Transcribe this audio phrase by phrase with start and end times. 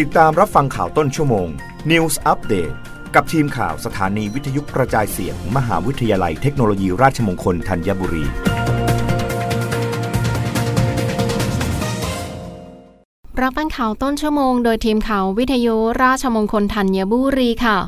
[0.00, 1.48] ติดตามรับฟังข่าวต้นชั่วโมง
[1.90, 2.74] News Update
[3.14, 8.24] กับทีมข่าวสถานีวิทยุกระจายเสียงมมหาวิทยาลัยเทคโนโลยีราชมงคลธัญบุรี
[13.40, 17.78] รับฟังข่าวต้นชั่วโมงโดยทีมข่าววิทยุราชมงคลธัญบุรีค่ะ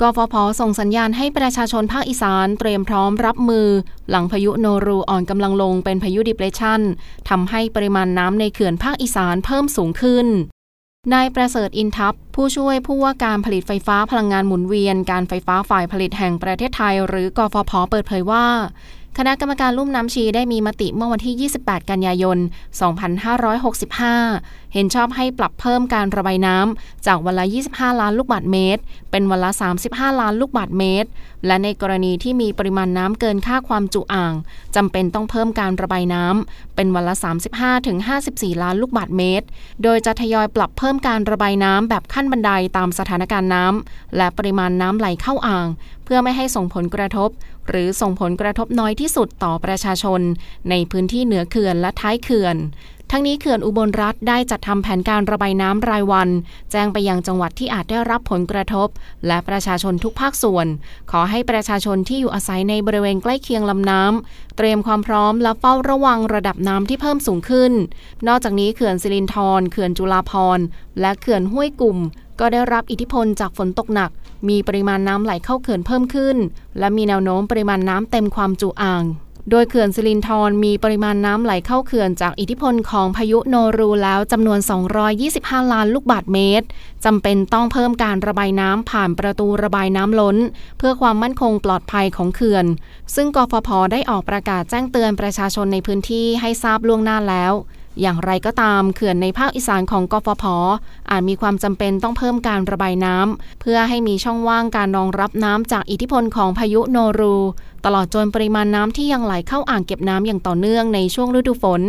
[0.00, 3.68] กฟผส่งสัญญาณให้ประชาชนภาคอีสานเตรียมพร้อมรับมือ
[4.10, 6.80] หลังพายุโนรูอ่อนกำลังลงเป็นพายุดิเพรสชัน
[7.28, 10.28] ทำให้ปริมาณน้ำในเขื่อนภาคอีสานเพิ่มสูงขึ้น
[11.12, 18.46] นายประเสริฐอินทัพผู้ช่วยผู้ว่าการผลิตไฟฟ้าพลังงานหมุนเวียน การไฟฟ้าฝ่ายผลิตแห่งประเทศไทย หรือกฟผเปิดเผยว่า
[19.18, 22.38] คณะกรรมการลุ่มน้ำชีได้มีมติเมื่อวันที่ 28 กันยายน
[24.14, 29.50] 2565 เห็นชอบให้ปรับเพิ่มการระบายน้ำจากวันละ 25 ล้านลูกบาศก์เมตร เป็นวันละ
[29.84, 31.08] 35 ล้านลูกบาศก์เมตร
[31.46, 34.34] และในกรณีที่มีปริมาณน้ำเกินค่าความจุอ่าง
[34.76, 37.14] จำเป็นต้องเพิ่มการระบายน้ำเป็นวันละ
[37.88, 39.46] 35-54 ล้านลูกบาศก์เมตร
[39.82, 45.68] โดยจะทยอยปรับเพิ่มการระบายน้ำแบบขั้นบันไดตามสถานการณ์น้ำและปริมาณน้ำไหลเข้าอ่าง
[46.04, 47.30] เพื่อไม่ให้ส่งผลกระทบ
[47.68, 50.20] หรือส่งผลกระทบน้อยที่สุดต่อประชาชน
[50.70, 52.56] ในพื้นที่เหนือเขื่อนและท้ายเขื่อน
[53.16, 56.28] ทั้งนี้เขื่อนอุบลรัฐได้จัดทำแผนการระบายน้ำรายวัน
[56.70, 58.88] แจ้งไปยังจังหวัดที่อาจได้รับผลกระทบ
[59.26, 60.66] และประชาชนทุกภาคส่วน
[61.10, 67.72] ขอให้ประชาชนที่อยู่อาศัยในบริเวณใกล้เคียงลำน้ำเตรียมความพร้อมและเฝ้าระวังระดับน้ำที่เพิ่มสูงขึ้น
[68.28, 70.64] นอกจากนี้เขื่อนสิรินธรเขื่อนจุฬาภรณ์
[71.00, 71.98] และเขื่อนห้วยกลุ่ม
[72.40, 74.10] ก็ได้รับอิทธิพลจากฝนตกหนัก
[74.48, 76.36] มีปริมาณน้ำไหลเข้าเขื่อนเพิ่มขึ้น
[76.78, 79.04] และมีแนวโน้มปริมาณน้ำเต็มความจุอ่าง
[79.50, 84.58] โดยเขื่อนสิรินธรมีปริมาณน้ำไหลเข้าเขื่อนจากอิทธิพลของพายุโนรูแล้วจำนวน
[85.16, 86.66] 225 ล้านลูกบาศก์เมตร
[87.04, 90.36] จำเป็นต้องเพิ่มการระบายน้ำผ่านประตูระบายน้ำล้น
[90.78, 92.66] เพื่อความมั่นคงปลอดภัยของเขื่อน
[93.14, 97.52] ซึ่งกฟผได้ออกประกาศแจ้งเตือนประชาชนในพื้นที่ให้ทราบล่วงหน้าแล้ว
[98.00, 100.44] อย่างไรก็ตามเขื่อนในภาคอีสานของกฟผ
[101.10, 107.36] อาจมีความจำเป็นต้องเพิ่มการระบายน้ำเพื่อให้มีช่องว่างการรองรับน้ำจากอิทธิพลของพายุโนรู
[107.84, 111.82] ตลอดจนปริมาณน้ำที่ยังไหลเข้าอ่างเก็บน้ำอย่างต่อเนื่องในช่วงฤดูฝน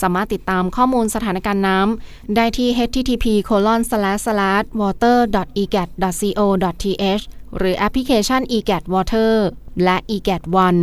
[0.00, 3.26] สามารถติดตามข้อมูลสถานการณ์น้ำได้ที่ http
[4.80, 5.18] water
[5.62, 5.88] egat
[6.34, 6.44] co
[6.82, 7.24] th
[7.58, 9.32] หรือแอปพลิเคชัน egat water
[9.84, 10.82] และ egat one